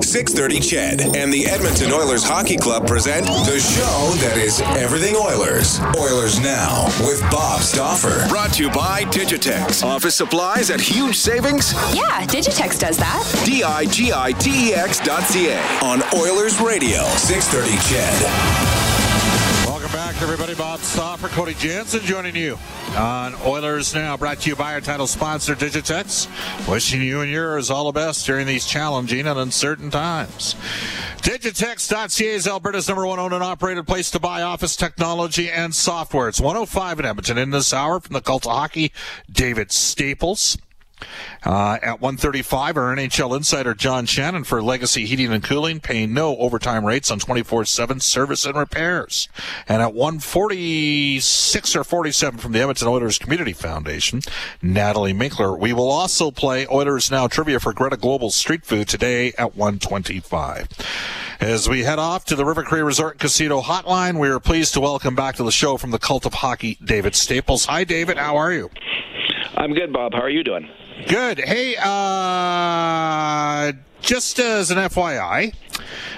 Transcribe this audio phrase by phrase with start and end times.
[0.00, 5.78] 630 CHED and the Edmonton Oilers Hockey Club present the show that is everything Oilers.
[5.96, 8.26] Oilers Now with Bob Stauffer.
[8.28, 9.84] Brought to you by Digitex.
[9.84, 11.74] Office supplies at huge savings.
[11.94, 13.42] Yeah, Digitex does that.
[13.46, 15.60] D-I-G-I-T-E-X dot C-A.
[15.84, 18.83] On Oilers Radio, 630 CHED.
[20.14, 20.54] Back, everybody.
[20.54, 22.56] Bob Stauffer, Cody Jansen joining you
[22.96, 26.28] on Oilers Now, brought to you by our title sponsor, Digitex.
[26.68, 30.54] Wishing you and yours all the best during these challenging and uncertain times.
[31.18, 36.28] Digitex.ca is Alberta's number one owned and operated place to buy office technology and software.
[36.28, 38.92] It's 105 in Edmonton in this hour from the cult of hockey,
[39.32, 40.56] David Staples.
[41.44, 46.36] Uh, at 135, our NHL insider John Shannon for Legacy Heating and Cooling, paying no
[46.38, 49.28] overtime rates on 24-7 service and repairs.
[49.68, 54.20] And at 146 or 47 from the Edmonton Oilers Community Foundation,
[54.62, 55.58] Natalie Minkler.
[55.58, 60.68] We will also play Oilers Now trivia for Greta Global Street Food today at 125.
[61.40, 64.80] As we head off to the River Cree Resort Casino Hotline, we are pleased to
[64.80, 67.66] welcome back to the show from the Cult of Hockey, David Staples.
[67.66, 68.16] Hi, David.
[68.16, 68.70] How are you?
[69.56, 70.14] I'm good, Bob.
[70.14, 70.68] How are you doing?
[71.02, 71.40] Good.
[71.40, 75.52] Hey, uh, just as an FYI,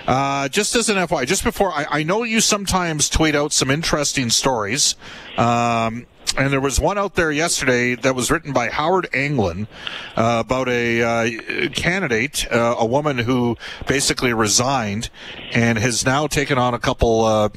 [0.06, 3.70] uh, just as an FYI, just before I, I know you sometimes tweet out some
[3.70, 4.94] interesting stories.
[5.38, 9.66] Um, and there was one out there yesterday that was written by Howard Anglin
[10.14, 15.08] uh, about a uh, candidate, uh, a woman who basically resigned
[15.52, 17.50] and has now taken on a couple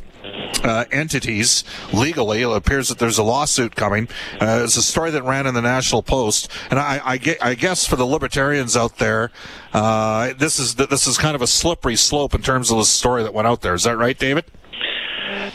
[0.63, 2.41] uh, entities legally.
[2.41, 4.07] It appears that there's a lawsuit coming.
[4.39, 7.85] Uh, it's a story that ran in the National Post, and I, I, I guess
[7.85, 9.31] for the libertarians out there,
[9.73, 13.23] uh, this is this is kind of a slippery slope in terms of the story
[13.23, 13.73] that went out there.
[13.73, 14.45] Is that right, David?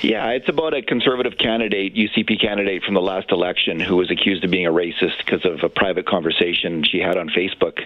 [0.02, 4.44] Yeah, it's about a conservative candidate, UCP candidate from the last election, who was accused
[4.44, 7.84] of being a racist because of a private conversation she had on Facebook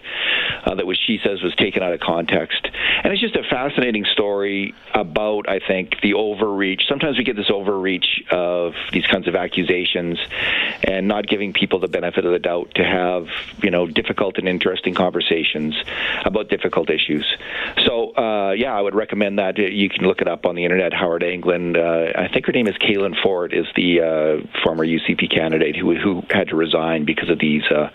[0.64, 2.68] uh, that was she says was taken out of context.
[3.02, 6.82] And it's just a fascinating story about, I think, the overreach.
[6.88, 10.18] Sometimes we get this overreach of these kinds of accusations,
[10.82, 13.26] and not giving people the benefit of the doubt to have
[13.62, 15.74] you know difficult and interesting conversations
[16.24, 17.26] about difficult issues.
[17.86, 20.92] So uh, yeah, I would recommend that you can look it up on the internet.
[20.92, 21.76] Howard Anglin.
[21.76, 25.94] Uh, I think her name is Kaylin Ford, is the uh, former UCP candidate who
[25.96, 27.90] who had to resign because of these uh,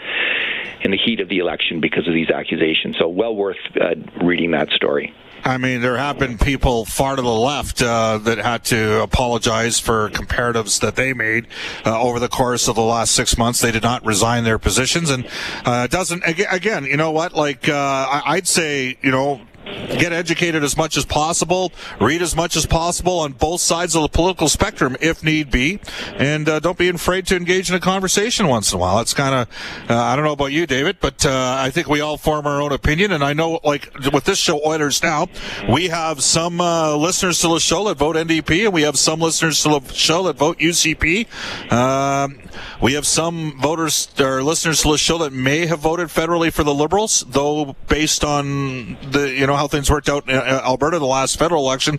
[0.81, 2.97] in the heat of the election because of these accusations.
[2.97, 5.14] So well worth uh, reading that story.
[5.46, 9.78] I mean, there have been people far to the left uh, that had to apologize
[9.78, 11.47] for comparatives that they made
[11.85, 13.59] uh, over the course of the last six months.
[13.59, 15.28] They did not resign their positions, and
[15.66, 16.85] uh, doesn't again.
[16.85, 17.34] You know what?
[17.34, 19.41] Like I'd say, you know,
[19.88, 24.02] get educated as much as possible, read as much as possible on both sides of
[24.02, 25.80] the political spectrum if need be,
[26.16, 29.00] and uh, don't be afraid to engage in a conversation once in a while.
[29.00, 32.02] It's kind of, uh, I don't know about you, David, but uh, I think we
[32.02, 35.28] all form our own opinion, and I know, like, with this show, Oilers Now,
[35.70, 39.20] we have some uh, listeners to the show that vote NDP, and we have some
[39.20, 41.28] listeners to the show that vote UCP.
[41.72, 42.40] Um,
[42.82, 46.64] we have some voters or listeners to the show that may have voted federally for
[46.64, 51.00] the Liberals, though based on the, you know, how things worked out in uh, Alberta
[51.00, 51.97] the last federal election,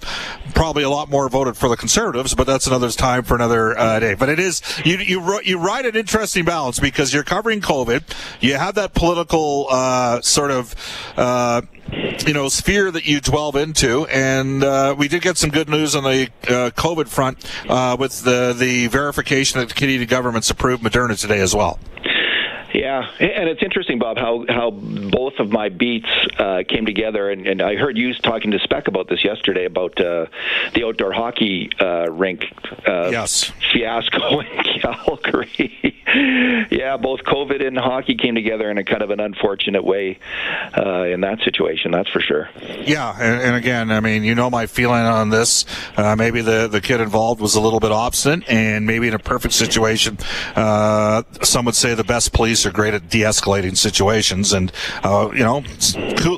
[0.55, 2.35] probably a lot more voted for the Conservatives.
[2.35, 4.15] But that's another time for another uh, day.
[4.15, 8.05] But it is you you you ride an interesting balance because you're covering COVID,
[8.41, 10.75] you have that political uh, sort of.
[11.17, 11.63] Uh,
[12.27, 15.95] you know, sphere that you delve into, and uh, we did get some good news
[15.95, 20.83] on the uh, COVID front uh, with the the verification that the Canadian government's approved
[20.83, 21.79] Moderna today as well.
[22.85, 27.47] Yeah, and it's interesting, Bob, how how both of my beats uh, came together, and,
[27.47, 30.27] and I heard you talking to Spec about this yesterday about uh,
[30.75, 32.45] the outdoor hockey uh, rink
[32.87, 33.51] uh, yes.
[33.73, 35.97] fiasco in Calgary.
[36.71, 40.19] yeah, both COVID and hockey came together in a kind of an unfortunate way
[40.77, 41.91] uh, in that situation.
[41.91, 42.51] That's for sure.
[42.85, 45.65] Yeah, and, and again, I mean, you know my feeling on this.
[45.97, 49.19] Uh, maybe the the kid involved was a little bit obstinate, and maybe in a
[49.19, 50.19] perfect situation,
[50.55, 54.71] some would say the best police are great at de-escalating situations, and
[55.03, 55.65] uh, you know,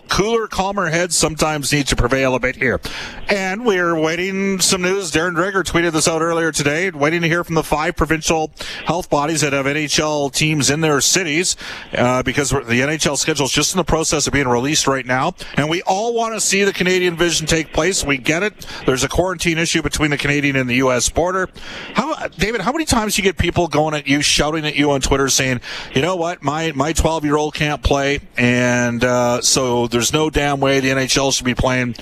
[0.08, 2.80] cooler, calmer heads sometimes need to prevail a bit here.
[3.28, 5.10] And we're waiting some news.
[5.10, 6.90] Darren Dreger tweeted this out earlier today.
[6.90, 8.52] Waiting to hear from the five provincial
[8.84, 11.56] health bodies that have NHL teams in their cities,
[11.94, 15.34] uh, because the NHL schedule is just in the process of being released right now,
[15.56, 18.04] and we all want to see the Canadian Vision take place.
[18.04, 18.66] We get it.
[18.84, 21.08] There's a quarantine issue between the Canadian and the U.S.
[21.08, 21.48] border.
[21.94, 22.60] How, David?
[22.60, 25.60] How many times you get people going at you, shouting at you on Twitter, saying,
[25.94, 26.25] "You know what?
[26.26, 30.80] What, my my 12 year old can't play, and uh, so there's no damn way
[30.80, 31.94] the NHL should be playing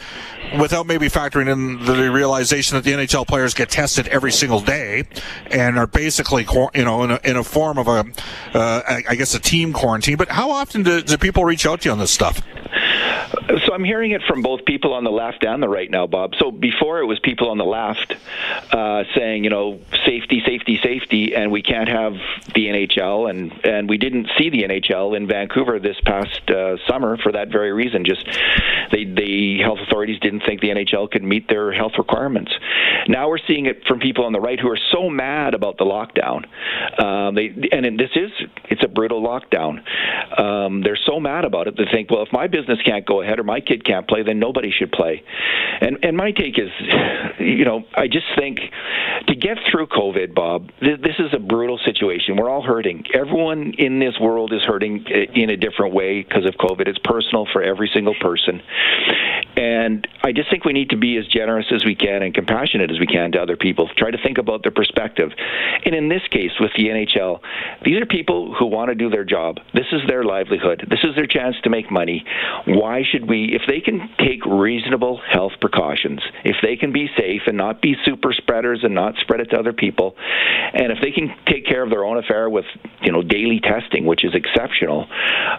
[0.58, 5.04] without maybe factoring in the realization that the NHL players get tested every single day
[5.50, 8.04] and are basically, you know, in a, in a form of a,
[8.56, 10.16] uh, I guess, a team quarantine.
[10.16, 12.40] But how often do, do people reach out to you on this stuff?
[13.46, 16.34] So I'm hearing it from both people on the left and the right now, Bob.
[16.38, 18.14] So before it was people on the left
[18.72, 22.14] uh, saying, you know, safety, safety, safety, and we can't have
[22.54, 27.18] the NHL, and and we didn't see the NHL in Vancouver this past uh, summer
[27.18, 28.04] for that very reason.
[28.04, 28.24] Just
[28.90, 32.52] the health authorities didn't think the NHL could meet their health requirements.
[33.08, 35.84] Now we're seeing it from people on the right who are so mad about the
[35.84, 36.46] lockdown.
[36.98, 38.30] Um, they and this is
[38.70, 39.82] it's a brutal lockdown.
[40.40, 43.33] Um, they're so mad about it they think, well, if my business can't go ahead
[43.38, 45.22] or my kid can't play, then nobody should play.
[45.80, 46.70] And and my take is,
[47.38, 48.60] you know, I just think
[49.26, 52.36] to get through COVID, Bob, th- this is a brutal situation.
[52.36, 53.04] We're all hurting.
[53.14, 56.86] Everyone in this world is hurting eh, in a different way because of COVID.
[56.88, 58.60] It's personal for every single person.
[59.56, 62.90] And I just think we need to be as generous as we can and compassionate
[62.90, 63.88] as we can to other people.
[63.96, 65.30] Try to think about their perspective.
[65.84, 67.40] And in this case, with the NHL,
[67.84, 69.58] these are people who want to do their job.
[69.72, 70.86] This is their livelihood.
[70.90, 72.24] This is their chance to make money.
[72.66, 77.42] Why should we, if they can take reasonable health precautions, if they can be safe
[77.46, 80.14] and not be super spreaders and not spread it to other people,
[80.72, 82.64] and if they can take care of their own affair with,
[83.02, 85.06] you know, daily testing, which is exceptional,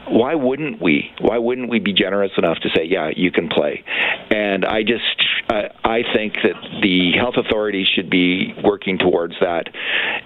[0.08, 1.12] why wouldn't we?
[1.20, 3.84] Why wouldn't we be generous enough to say, yeah, you can play?
[4.30, 9.70] And I just, I, I think that the health authorities should be working towards that,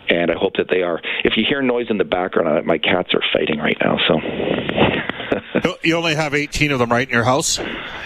[0.10, 1.02] and I hope that they are.
[1.24, 4.99] If you hear noise in the background, my cats are fighting right now, so.
[5.84, 7.58] you only have 18 of them right in your house?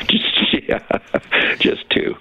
[0.08, 0.34] Just,
[0.68, 0.80] yeah,
[1.60, 2.16] just two.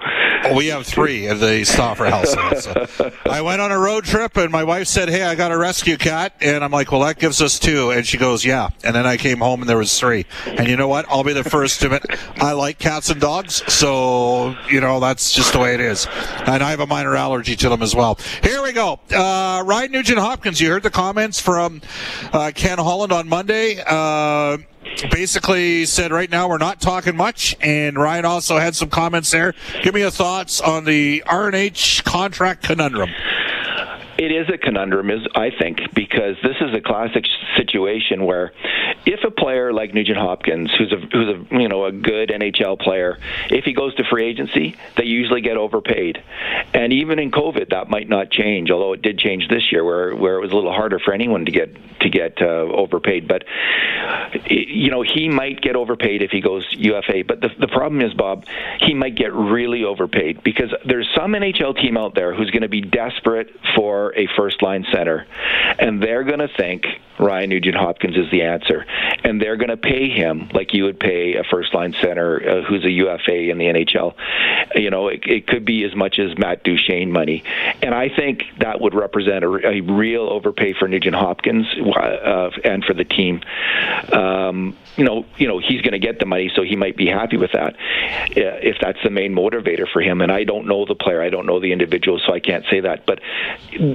[0.45, 2.33] Oh, we have three at the Stauffer house.
[2.33, 5.57] So I went on a road trip, and my wife said, "Hey, I got a
[5.59, 7.91] rescue cat," and I'm like, "Well, that gives us two.
[7.91, 10.27] And she goes, "Yeah." And then I came home, and there was three.
[10.47, 11.07] And you know what?
[11.09, 15.33] I'll be the first to admit I like cats and dogs, so you know that's
[15.33, 16.07] just the way it is.
[16.47, 18.19] And I have a minor allergy to them as well.
[18.43, 18.99] Here we go.
[19.15, 20.61] Uh, Ryan Nugent Hopkins.
[20.61, 21.83] You heard the comments from
[22.33, 23.83] uh, Ken Holland on Monday.
[23.87, 24.59] Uh,
[25.11, 27.57] basically said right now we're not talking much.
[27.61, 29.55] And Ryan also had some comments there.
[29.83, 33.11] Give me your thoughts on the RNH contract conundrum.
[34.23, 37.25] It is a conundrum, is I think, because this is a classic
[37.57, 38.53] situation where
[39.05, 42.79] if a player like Nugent Hopkins, who's a who's a you know a good NHL
[42.79, 43.19] player,
[43.51, 46.23] if he goes to free agency, they usually get overpaid,
[46.73, 48.71] and even in COVID, that might not change.
[48.71, 51.45] Although it did change this year, where where it was a little harder for anyone
[51.47, 53.27] to get to get uh, overpaid.
[53.27, 53.43] But
[54.49, 57.25] you know, he might get overpaid if he goes UFA.
[57.27, 58.45] But the the problem is, Bob,
[58.79, 62.69] he might get really overpaid because there's some NHL team out there who's going to
[62.69, 65.27] be desperate for a first line center,
[65.79, 66.87] and they're going to think
[67.19, 68.85] Ryan Nugent Hopkins is the answer,
[69.25, 72.63] and they're going to pay him like you would pay a first line center uh,
[72.63, 74.15] who's a UFA in the NHL.
[74.75, 77.45] You know, it, it, could be as much as Matt Duchene money,
[77.83, 81.67] and I think that would represent a, a real overpay for Nugent Hopkins
[81.97, 83.43] uh, and for the team.
[84.13, 87.07] Um, you know, you know, he's going to get the money, so he might be
[87.07, 90.21] happy with that uh, if that's the main motivator for him.
[90.21, 92.81] And I don't know the player, I don't know the individual, so I can't say
[92.81, 93.07] that.
[93.07, 93.21] But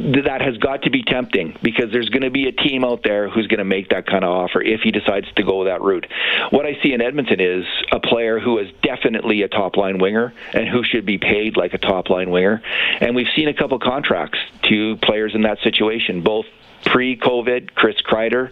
[0.07, 3.29] that has got to be tempting because there's going to be a team out there
[3.29, 6.07] who's going to make that kind of offer if he decides to go that route.
[6.49, 10.33] What I see in Edmonton is a player who is definitely a top line winger
[10.53, 12.61] and who should be paid like a top line winger.
[13.01, 16.45] And we've seen a couple contracts to players in that situation, both
[16.85, 18.51] pre-COVID, Chris Kreider,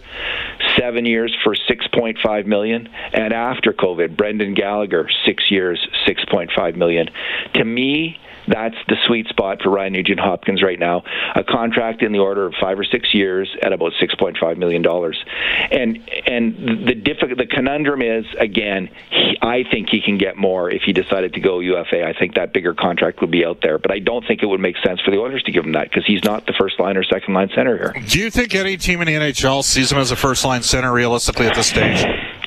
[0.78, 7.10] seven years for 6.5 million, and after COVID, Brendan Gallagher, six years, 6.5 million.
[7.54, 11.04] To me, that's the sweet spot for Ryan Nugent Hopkins right now.
[11.36, 14.58] A contract in the order of five or six years at about six point five
[14.58, 15.24] million dollars,
[15.72, 15.98] and
[16.28, 20.84] and the difficult the conundrum is again, he, I think he can get more if
[20.84, 22.06] he decided to go UFA.
[22.06, 24.60] I think that bigger contract would be out there, but I don't think it would
[24.60, 26.98] make sense for the Oilers to give him that because he's not the first line
[26.98, 28.04] or second line center here.
[28.08, 30.92] Do you think any team in the NHL sees him as a first line center
[30.92, 32.06] realistically at this stage?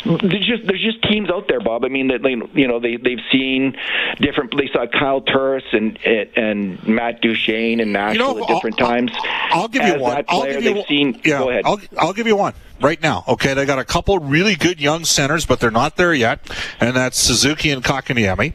[0.08, 1.84] There's just there's just teams out there, Bob.
[1.84, 2.24] I mean, that
[2.54, 3.76] you know they they've seen
[4.18, 4.56] different.
[4.56, 8.88] They saw Kyle Turris and and Matt Duchene and Nashville you know, at different I'll,
[8.88, 9.12] times.
[9.50, 10.24] I'll give you one.
[10.28, 10.84] I'll give you one.
[10.86, 11.64] Seen, yeah, go ahead.
[11.66, 13.24] I'll, I'll give you one right now.
[13.28, 16.40] Okay, they got a couple really good young centers, but they're not there yet,
[16.80, 18.54] and that's Suzuki and Kotkaniemi.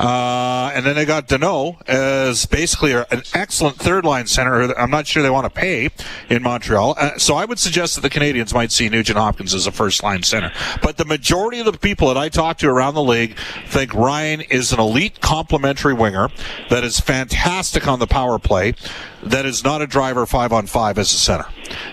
[0.00, 4.74] Uh, and then they got Danault as basically an excellent third line center.
[4.78, 5.90] I'm not sure they want to pay
[6.30, 6.94] in Montreal.
[6.98, 10.02] Uh, so I would suggest that the Canadiens might see Nugent Hopkins as a first
[10.02, 10.52] line center.
[10.82, 13.36] But the majority of the people that I talk to around the league
[13.68, 16.30] think Ryan is an elite complementary winger
[16.70, 18.74] that is fantastic on the power play
[19.22, 21.44] that is not a driver five on five as a center,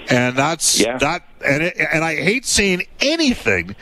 [0.09, 0.97] and that's Yeah.
[0.99, 1.23] that.
[1.45, 3.75] And it, and I hate seeing anything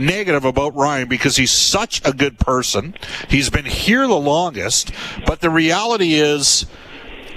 [0.00, 2.94] negative about Ryan because he's such a good person.
[3.28, 4.92] He's been here the longest,
[5.26, 6.66] but the reality is.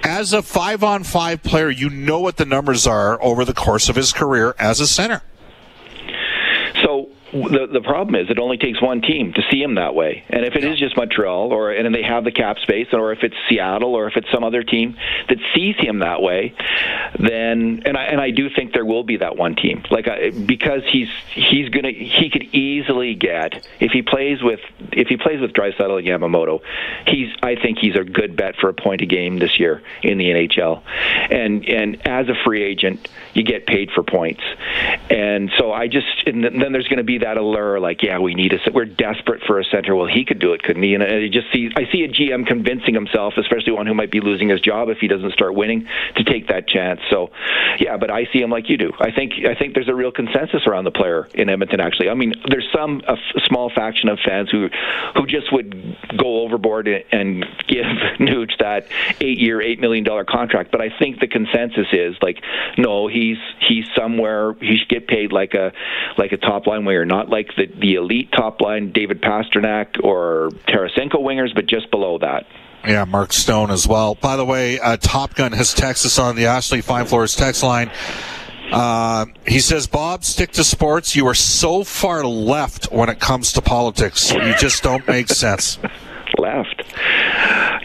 [0.06, 3.88] As a five on five player, you know what the numbers are over the course
[3.88, 5.22] of his career as a center.
[7.34, 10.24] The the problem is it only takes one team to see him that way.
[10.30, 13.24] And if it is just Montreal or and they have the cap space or if
[13.24, 14.96] it's Seattle or if it's some other team
[15.30, 16.54] that sees him that way,
[17.18, 19.84] then and I and I do think there will be that one team.
[19.90, 24.60] Like I, because he's he's to he could easily get if he plays with
[24.92, 26.62] if he plays with Draisaitl and Yamamoto,
[27.08, 30.18] he's I think he's a good bet for a point a game this year in
[30.18, 30.84] the NHL.
[31.32, 34.44] And and as a free agent, you get paid for points.
[35.10, 38.36] And so I just and then there's going to be that allure like yeah we
[38.36, 39.96] need a we're desperate for a center.
[39.96, 40.94] Well he could do it couldn't he?
[40.94, 44.20] And I just see I see a GM convincing himself especially one who might be
[44.20, 45.88] losing his job if he doesn't start winning
[46.18, 47.00] to take that chance.
[47.10, 47.32] So
[47.80, 48.92] yeah but I see him like you do.
[49.00, 52.10] I think I think there's a real consensus around the player in Edmonton actually.
[52.10, 54.68] I mean there's some a f- small faction of fans who
[55.16, 57.86] who just would go overboard and give
[58.20, 58.88] Nuge that
[59.22, 60.72] eight year eight million dollar contract.
[60.72, 62.44] But I think the consensus is like
[62.78, 65.72] no he's he's somewhere he should get paid like a
[66.18, 70.50] like a top line winger not like the the elite top line David Pastrnak or
[70.68, 72.46] Tarasenko wingers but just below that
[72.86, 74.16] Yeah, Mark Stone as well.
[74.16, 77.64] By the way, uh, Top Gun has texted us on the Ashley Fine Floors text
[77.64, 77.90] line.
[78.74, 81.16] Uh, he says, Bob, stick to sports.
[81.16, 84.34] You are so far left when it comes to politics.
[84.34, 85.80] You just don't make sense.
[86.38, 86.84] left.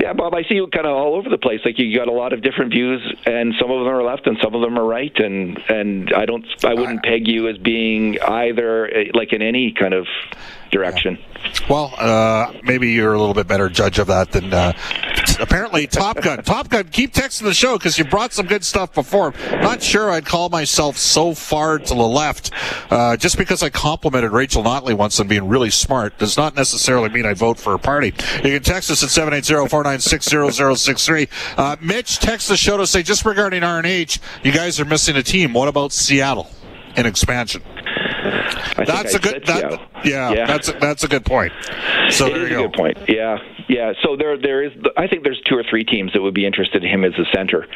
[0.09, 1.61] Yeah, Bob, I see you kind of all over the place.
[1.67, 4.39] Like you got a lot of different views, and some of them are left, and
[4.43, 5.15] some of them are right.
[5.19, 9.71] And and I don't, I wouldn't peg you as being either, eh, like in any
[9.71, 10.07] kind of
[10.71, 11.19] direction.
[11.69, 14.73] Well, uh, maybe you're a little bit better judge of that than uh,
[15.41, 16.43] apparently Top Gun.
[16.43, 19.35] Top Gun, keep texting the show because you brought some good stuff before.
[19.51, 22.51] Not sure I'd call myself so far to the left.
[22.91, 27.09] Uh, just because I complimented Rachel Notley once on being really smart does not necessarily
[27.09, 28.15] mean I vote for a party.
[28.37, 29.11] You can text us at
[29.99, 31.29] 780-496-0063.
[31.57, 35.23] Uh, Mitch texts the show to say, just regarding RNH, you guys are missing a
[35.23, 35.53] team.
[35.53, 36.49] What about Seattle
[36.97, 37.63] in expansion?
[38.77, 39.45] That's a good.
[39.47, 39.87] That, Seattle.
[40.05, 41.53] yeah, that's a, that's a good point.
[42.11, 42.99] So It there is you a good point.
[43.09, 43.39] Yeah,
[43.69, 43.93] yeah.
[44.03, 44.73] So there, there is.
[44.97, 47.25] I think there's two or three teams that would be interested in him as a
[47.35, 47.67] center,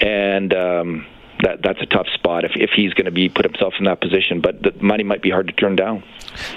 [0.00, 1.06] and um,
[1.42, 4.00] that that's a tough spot if if he's going to be put himself in that
[4.00, 4.40] position.
[4.40, 6.02] But the money might be hard to turn down.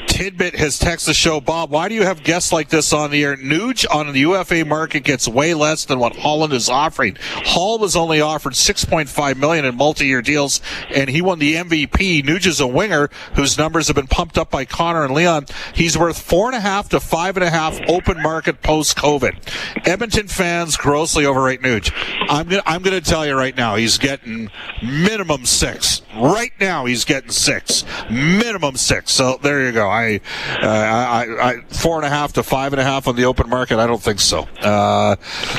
[0.08, 1.72] Tidbit has texted the show, Bob.
[1.72, 3.36] Why do you have guests like this on the air?
[3.36, 7.18] Nuge on the UFA market gets way less than what Holland is offering.
[7.20, 12.24] Hall was only offered 6.5 million in multi-year deals, and he won the MVP.
[12.24, 15.48] Nuge is a winger whose numbers have been pumped up by Connor and Leon.
[15.74, 19.88] He's worth four and a half to five and a half open market post-COVID.
[19.88, 21.92] Edmonton fans grossly overrate Nuge.
[22.30, 24.50] I'm gonna, I'm going to tell you right now, he's getting
[24.82, 26.02] minimum six.
[26.16, 29.12] Right now, he's getting six, minimum six.
[29.12, 29.88] So there you go.
[29.88, 30.20] I,
[30.62, 33.50] uh, I, I, four and a half to five and a half on the open
[33.50, 33.80] market.
[33.80, 34.48] I don't think so.
[34.62, 35.16] Uh,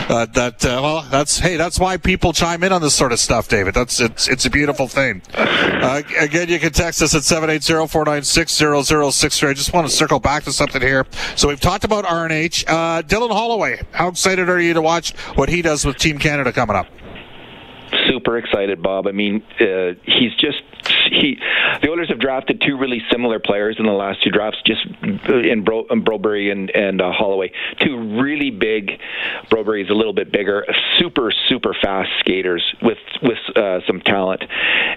[0.08, 3.18] uh, that uh, well, that's hey, that's why people chime in on this sort of
[3.18, 3.74] stuff, David.
[3.74, 5.22] That's it's it's a beautiful thing.
[5.34, 9.48] Uh, again, you can text us at 780-496-0063.
[9.48, 11.06] I just want to circle back to something here.
[11.36, 12.64] So we've talked about RNH.
[12.66, 16.52] Uh, Dylan Holloway, how excited are you to watch what he does with Team Canada
[16.52, 16.86] coming up?
[18.24, 19.06] Super excited, Bob.
[19.06, 20.62] I mean, uh, he's just
[21.10, 21.38] he.
[21.82, 25.62] The Oilers have drafted two really similar players in the last two drafts, just in
[25.64, 27.52] Bro, in and and uh, Holloway.
[27.80, 28.92] Two really big.
[29.50, 30.64] Broberg's a little bit bigger,
[30.98, 34.42] super super fast skaters with with uh, some talent,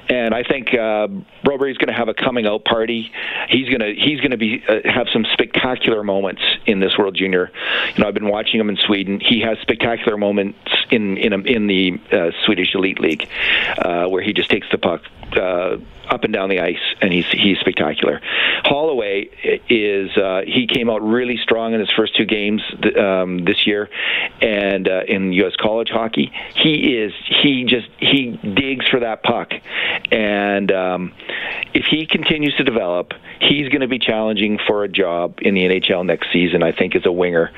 [0.09, 1.07] and I think uh,
[1.43, 3.11] Broberg's going to have a coming out party.
[3.49, 7.51] He's gonna he's gonna be uh, have some spectacular moments in this World Junior.
[7.95, 9.19] You know, I've been watching him in Sweden.
[9.19, 10.57] He has spectacular moments
[10.91, 13.16] in in in the uh, Swedish Elite League,
[13.77, 15.03] uh, where he just takes the puck
[15.35, 15.77] uh,
[16.09, 18.21] up and down the ice, and he's he's spectacular.
[18.63, 19.29] Holloway
[19.69, 23.67] is uh, he came out really strong in his first two games th- um, this
[23.67, 23.89] year,
[24.41, 25.53] and uh, in U.S.
[25.59, 29.51] college hockey, he is he just he digs for that puck,
[30.11, 31.13] and um,
[31.73, 35.61] if he continues to develop, he's going to be challenging for a job in the
[35.61, 36.63] NHL next season.
[36.63, 37.51] I think as a winger,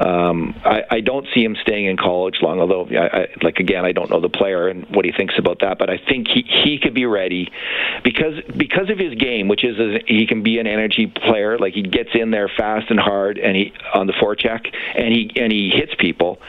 [0.00, 2.60] um, I, I don't see him staying in college long.
[2.60, 5.60] Although, I, I, like again, I don't know the player and what he thinks about
[5.60, 7.50] that, but I think he he could be ready
[8.04, 9.76] because because of his game, which is
[10.06, 11.58] he can be an energy player.
[11.58, 15.30] Like he gets in there fast and hard, and he on the forecheck, and he
[15.36, 16.40] and he hits people.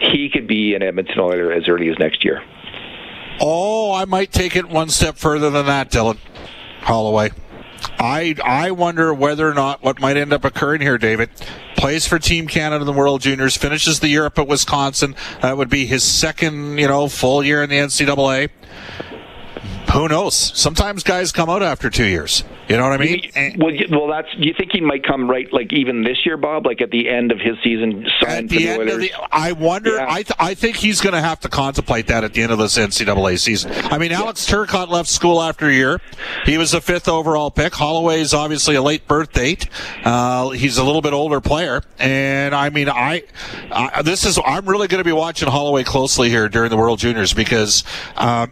[0.00, 2.42] He could be an Edmonton Oiler as early as next year.
[3.40, 6.18] Oh, I might take it one step further than that, Dylan
[6.80, 7.30] Holloway.
[7.98, 11.30] I I wonder whether or not what might end up occurring here, David.
[11.76, 15.14] Plays for Team Canada in the World Juniors, finishes the year up at Wisconsin.
[15.42, 18.48] That would be his second, you know, full year in the NCAA
[19.92, 20.34] who knows?
[20.36, 22.44] Sometimes guys come out after two years.
[22.68, 23.56] You know what I mean?
[23.58, 24.28] well, well, that's.
[24.36, 26.66] You think he might come right, like even this year, Bob?
[26.66, 28.94] Like at the end of his season, at the, the end Oilers?
[28.94, 29.94] of the, I wonder.
[29.96, 30.06] Yeah.
[30.06, 32.58] I th- I think he's going to have to contemplate that at the end of
[32.58, 33.72] this NCAA season.
[33.74, 35.98] I mean, Alex Turcotte left school after a year.
[36.44, 37.72] He was a fifth overall pick.
[37.74, 39.68] Holloway's obviously a late birth date.
[40.04, 43.22] Uh, he's a little bit older player, and I mean, I,
[43.72, 44.38] I this is.
[44.44, 47.82] I'm really going to be watching Holloway closely here during the World Juniors because.
[48.14, 48.48] Uh,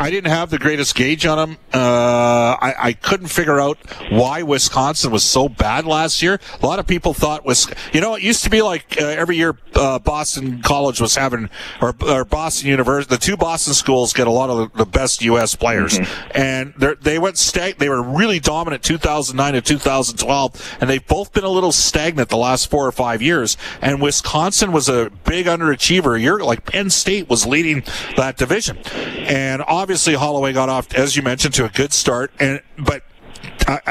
[0.00, 1.58] I didn't have the greatest gauge on him.
[1.74, 3.76] Uh, I, I, couldn't figure out
[4.10, 6.40] why Wisconsin was so bad last year.
[6.62, 9.36] A lot of people thought was, you know, it used to be like uh, every
[9.36, 11.50] year uh, Boston College was having,
[11.82, 15.54] or, or, Boston University, the two Boston schools get a lot of the, best U.S.
[15.54, 16.30] players, mm-hmm.
[16.34, 17.76] and they went stag.
[17.76, 22.36] They were really dominant 2009 to 2012, and they've both been a little stagnant the
[22.36, 23.56] last four or five years.
[23.80, 26.16] And Wisconsin was a big underachiever.
[26.16, 27.84] A year like Penn State was leading
[28.16, 32.32] that division, and obviously Holloway got off, as you mentioned, to a good start.
[32.38, 33.02] And but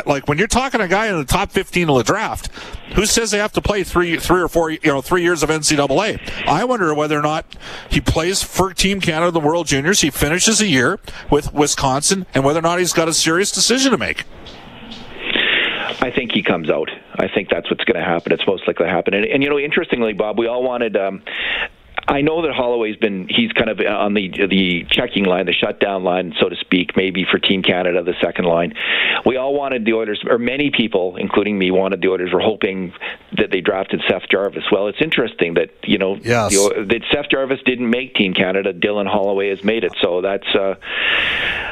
[0.06, 2.50] like when you're talking a guy in the top 15 of the draft,
[2.96, 5.50] who says they have to play three, three or four, you know, three years of
[5.50, 6.20] NCAA?
[6.48, 7.46] I wonder whether or not
[7.90, 10.02] he plays for Team Canada, the World Juniors.
[10.02, 13.92] He finishes a year with Wisconsin, and whether or not he's got a serious decision
[13.92, 14.26] to make.
[16.02, 16.90] I think he comes out.
[17.16, 18.32] I think that's what's going to happen.
[18.32, 19.14] It's most likely to happen.
[19.14, 21.22] And, and you know, interestingly, Bob, we all wanted um,
[22.10, 25.54] I know that Holloway's been he's kind of uh, on the the checking line, the
[25.54, 28.74] shutdown line, so to speak, maybe for Team Canada, the second line.
[29.28, 32.34] We all wanted the Oilers, or many people, including me, wanted the Oilers.
[32.34, 32.94] Were hoping
[33.40, 34.64] that they drafted Seth Jarvis.
[34.72, 36.54] Well, it's interesting that you know yes.
[36.54, 38.74] the, that Seth Jarvis didn't make Team Canada.
[38.74, 40.76] Dylan Holloway has made it, so that's uh,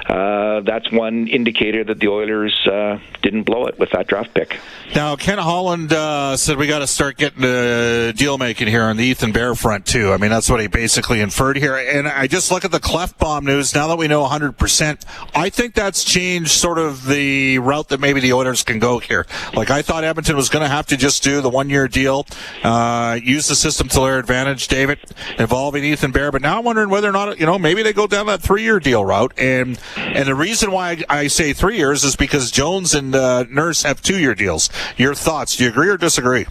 [0.08, 4.60] uh, that's one indicator that the Oilers uh, didn't blow it with that draft pick.
[4.94, 8.98] Now, Ken Holland uh, said we got to start getting uh, deal making here on
[8.98, 10.14] the Ethan Bear front too.
[10.14, 11.78] I mean mean, that's what he basically inferred here.
[11.78, 15.06] And I just look at the Klefbom news now that we know 100%.
[15.34, 19.26] I think that's changed sort of the route that maybe the Oilers can go here.
[19.54, 22.24] Like I thought Edmonton was going to have to just do the one year deal,
[22.64, 25.00] uh, use the system to their advantage, David,
[25.40, 26.32] involving Ethan Bear.
[26.32, 28.62] But now I'm wondering whether or not, you know, maybe they go down that three
[28.62, 29.34] year deal route.
[29.40, 33.82] And, and the reason why I say three years is because Jones and uh, Nurse
[33.82, 34.70] have two year deals.
[34.98, 35.56] Your thoughts?
[35.56, 36.46] Do you agree or disagree?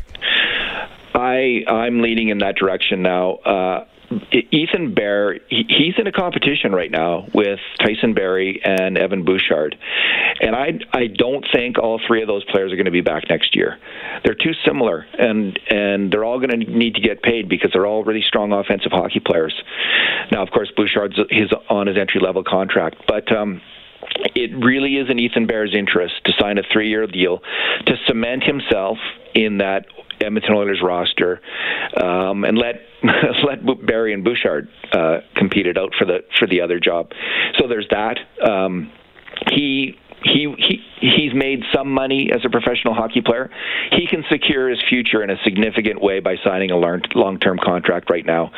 [1.15, 3.37] I I'm leaning in that direction now.
[3.37, 3.85] Uh,
[4.31, 9.77] Ethan Bear, he's in a competition right now with Tyson Barrie and Evan Bouchard,
[10.41, 13.25] and I I don't think all three of those players are going to be back
[13.29, 13.79] next year.
[14.25, 17.87] They're too similar, and and they're all going to need to get paid because they're
[17.87, 19.55] all really strong offensive hockey players.
[20.31, 23.31] Now, of course, Bouchard's his on his entry level contract, but.
[23.35, 23.61] um
[24.35, 27.41] it really is in Ethan Bear's interest to sign a three year deal
[27.87, 28.99] to cement himself
[29.35, 29.87] in that
[30.21, 31.41] Edmonton Oilers roster
[32.03, 32.77] um, and let
[33.45, 37.11] let Barrie and Bouchard uh, compete it out for the for the other job.
[37.59, 38.19] So there's that.
[38.43, 38.93] Um,
[39.51, 43.51] he he he he's made some money as a professional hockey player.
[43.93, 48.25] He can secure his future in a significant way by signing a long-term contract right
[48.25, 48.51] now.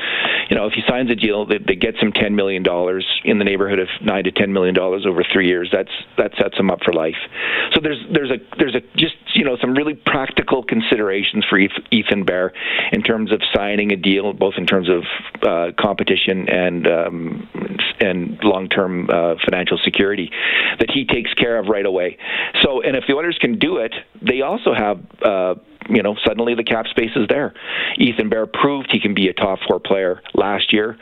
[0.48, 3.38] You know, if he signs a deal that, that gets him ten million dollars in
[3.38, 6.70] the neighborhood of nine to ten million dollars over three years, that's that sets him
[6.70, 7.18] up for life.
[7.74, 12.24] So there's there's a there's a just you know some really practical considerations for Ethan
[12.24, 12.52] Bear
[12.92, 15.02] in terms of signing a deal, both in terms of
[15.42, 17.48] uh, competition and um,
[18.00, 20.30] and long-term uh, financial security
[20.78, 22.18] that he takes care of right away.
[22.62, 25.00] So, and if the Oilers can do it, they also have.
[25.22, 25.54] Uh,
[25.90, 27.54] you know, suddenly the cap space is there.
[27.96, 30.98] Ethan Bear proved he can be a top four player last year.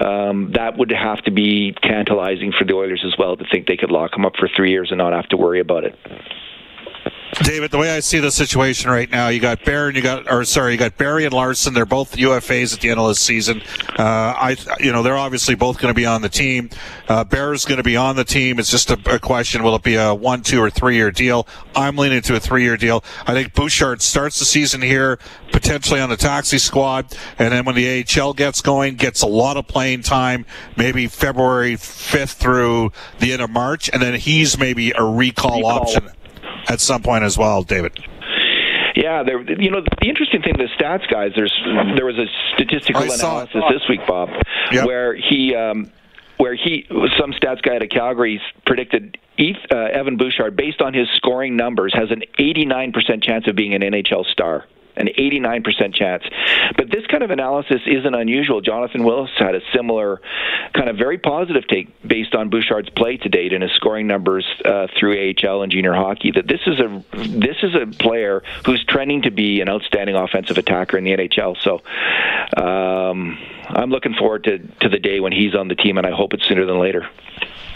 [0.00, 3.76] Um, that would have to be tantalizing for the Oilers as well to think they
[3.76, 5.96] could lock him up for three years and not have to worry about it.
[7.42, 10.44] David, the way I see the situation right now, you got Barron, you got, or
[10.44, 11.74] sorry, you got Barrie and Larsson.
[11.74, 13.62] They're both UFAs at the end of the season.
[13.98, 16.70] Uh, I, you know, they're obviously both going to be on the team.
[17.08, 18.58] Uh, Bear's going to be on the team.
[18.58, 21.46] It's just a, a, question: will it be a one, two, or three-year deal?
[21.76, 23.04] I'm leaning to a three-year deal.
[23.26, 25.18] I think Bouchard starts the season here
[25.52, 29.56] potentially on the taxi squad, and then when the AHL gets going, gets a lot
[29.56, 34.90] of playing time, maybe February 5th through the end of March, and then he's maybe
[34.90, 35.82] a recall, recall.
[35.82, 36.10] option
[36.68, 37.98] at some point as well, David.
[38.96, 39.40] Yeah, there.
[39.40, 41.32] You know, the interesting thing, the stats guys.
[41.34, 41.54] There's
[41.96, 44.30] there was a statistical analysis this week, Bob,
[44.72, 44.86] yep.
[44.86, 45.54] where he.
[45.54, 45.92] Um,
[46.36, 46.86] where he,
[47.18, 51.92] some stats guy at Calgary predicted Eth, uh, Evan Bouchard, based on his scoring numbers,
[51.94, 54.64] has an 89% chance of being an NHL star
[55.00, 56.24] an 89% chance.
[56.76, 58.60] But this kind of analysis isn't unusual.
[58.60, 60.20] Jonathan Willis had a similar
[60.74, 64.46] kind of very positive take based on Bouchard's play to date and his scoring numbers
[64.64, 66.30] uh, through AHL and junior hockey.
[66.32, 70.58] That this is a this is a player who's trending to be an outstanding offensive
[70.58, 71.56] attacker in the NHL.
[71.60, 71.82] So.
[72.60, 73.38] Um,
[73.74, 76.32] I'm looking forward to, to the day when he's on the team, and I hope
[76.32, 77.08] it's sooner than later.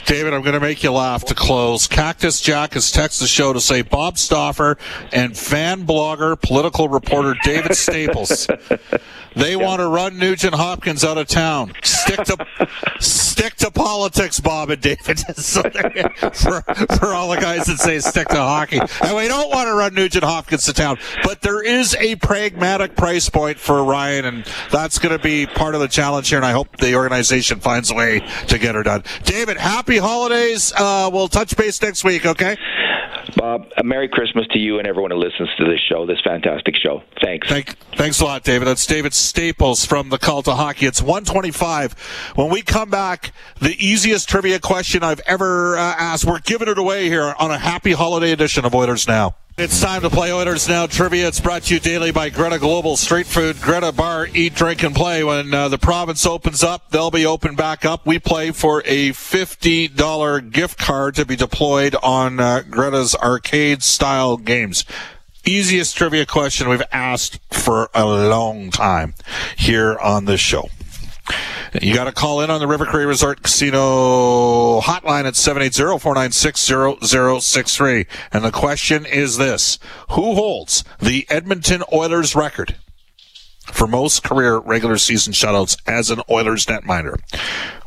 [0.06, 1.86] David, I'm going to make you laugh to close.
[1.86, 4.76] Cactus Jack has texted the show to say Bob Stauffer
[5.12, 8.46] and fan blogger, political reporter David Staples.
[9.36, 11.72] They want to run Nugent Hopkins out of town.
[11.82, 12.68] Stick to
[13.00, 15.18] stick to politics, Bob and David.
[15.36, 19.66] so for, for all the guys that say stick to hockey, and we don't want
[19.66, 20.98] to run Nugent Hopkins to town.
[21.24, 25.74] But there is a pragmatic price point for Ryan, and that's going to be part
[25.74, 26.38] of the challenge here.
[26.38, 29.04] And I hope the organization finds a way to get her done.
[29.24, 30.72] David, happy holidays.
[30.76, 32.26] Uh, we'll touch base next week.
[32.26, 32.56] Okay.
[33.36, 36.76] Bob, a Merry Christmas to you and everyone who listens to this show, this fantastic
[36.76, 37.02] show.
[37.22, 37.48] Thanks.
[37.48, 38.66] Thank, thanks a lot, David.
[38.66, 40.86] That's David Staples from the Cult of Hockey.
[40.86, 41.92] It's 125.
[42.36, 46.24] When we come back, the easiest trivia question I've ever uh, asked.
[46.24, 49.34] We're giving it away here on a happy holiday edition of Oilers Now.
[49.56, 51.28] It's time to play Oilers Now Trivia.
[51.28, 53.60] It's brought to you daily by Greta Global Street Food.
[53.60, 55.22] Greta Bar, eat, drink, and play.
[55.22, 58.04] When uh, the province opens up, they'll be open back up.
[58.04, 64.38] We play for a $50 gift card to be deployed on uh, Greta's arcade style
[64.38, 64.84] games.
[65.44, 69.14] Easiest trivia question we've asked for a long time
[69.56, 70.68] here on this show.
[71.80, 78.06] You got to call in on the River Cree Resort Casino hotline at 780-496-0063.
[78.32, 79.78] And the question is this.
[80.10, 82.76] Who holds the Edmonton Oilers record
[83.72, 87.20] for most career regular season shutouts as an Oilers netminder?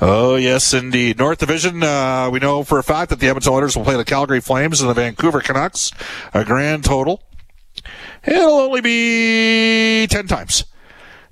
[0.00, 1.18] Oh, yes, indeed.
[1.18, 4.04] North Division, uh, we know for a fact that the Edmonton Oilers will play the
[4.04, 5.90] Calgary Flames and the Vancouver Canucks.
[6.32, 7.22] A grand total.
[8.24, 10.64] It'll only be 10 times.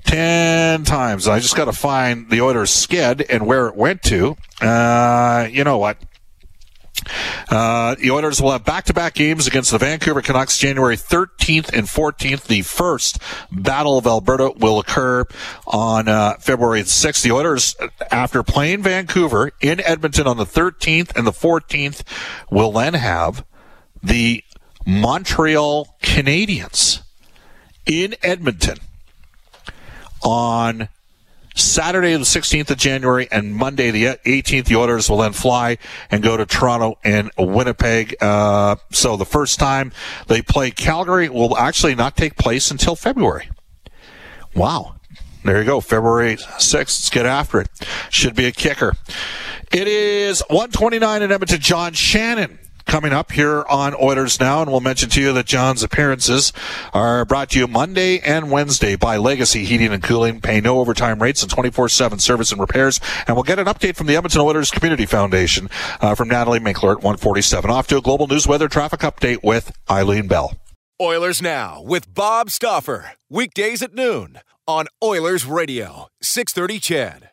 [0.05, 1.29] 10 times.
[1.29, 4.37] I just got to find the Oilers' sked and where it went to.
[4.61, 5.99] Uh, you know what?
[7.50, 12.44] Uh, the Oilers will have back-to-back games against the Vancouver Canucks January 13th and 14th.
[12.46, 13.18] The first
[13.50, 15.24] Battle of Alberta will occur
[15.66, 17.22] on uh, February 6th.
[17.22, 17.76] The Oilers,
[18.11, 22.02] after playing Vancouver in Edmonton on the 13th and the 14th,
[22.50, 23.44] will then have
[24.02, 24.44] the
[24.87, 27.02] Montreal Canadiens
[27.87, 28.78] in Edmonton
[30.22, 30.88] on
[31.59, 35.79] Saturday, the 16th of January, and Monday, the 18th, the Oilers will then fly
[36.11, 38.16] and go to Toronto and Winnipeg.
[38.21, 39.92] Uh, so the first time
[40.27, 43.51] they play Calgary will actually not take place until February.
[44.55, 44.94] Wow.
[45.44, 45.81] There you go.
[45.81, 46.73] February 6th.
[46.75, 47.68] Let's get after it.
[48.11, 48.94] Should be a kicker.
[49.73, 51.61] It is 129 in Edmonton.
[51.61, 55.83] John Shannon coming up here on Oilers Now, and we'll mention to you that John's
[55.83, 56.53] appearances
[56.92, 60.40] are brought to you Monday and Wednesday by Legacy Heating and Cooling.
[60.40, 62.98] Pay no overtime rates and 24-7 service and repairs.
[63.27, 65.68] And we'll get an update from the Edmonton Oilers Community Foundation
[66.01, 67.70] uh, from Natalie Minkler at 147.
[67.70, 70.55] Off to a global news weather traffic update with Eileen Bell.
[71.01, 73.12] Oilers Now with Bob Stauffer.
[73.29, 77.28] Weekdays at noon on Oilers Radio, 630 CHED.